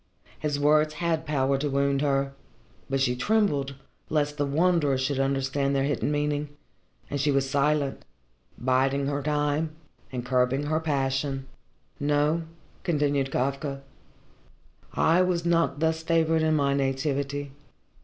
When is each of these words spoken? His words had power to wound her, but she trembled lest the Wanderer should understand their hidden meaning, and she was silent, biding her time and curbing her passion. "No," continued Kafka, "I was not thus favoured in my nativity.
His 0.39 0.59
words 0.59 0.95
had 0.95 1.27
power 1.27 1.59
to 1.59 1.69
wound 1.69 2.01
her, 2.01 2.33
but 2.89 2.99
she 2.99 3.15
trembled 3.15 3.75
lest 4.09 4.37
the 4.37 4.47
Wanderer 4.47 4.97
should 4.97 5.19
understand 5.19 5.75
their 5.75 5.83
hidden 5.83 6.11
meaning, 6.11 6.49
and 7.11 7.21
she 7.21 7.29
was 7.29 7.47
silent, 7.47 8.03
biding 8.57 9.05
her 9.05 9.21
time 9.21 9.75
and 10.11 10.25
curbing 10.25 10.63
her 10.63 10.79
passion. 10.79 11.45
"No," 11.99 12.41
continued 12.81 13.29
Kafka, 13.29 13.81
"I 14.95 15.21
was 15.21 15.45
not 15.45 15.81
thus 15.81 16.01
favoured 16.01 16.41
in 16.41 16.55
my 16.55 16.73
nativity. 16.73 17.51